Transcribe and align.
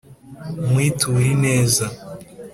nkwiture 0.67 1.25
ineza! 1.33 1.85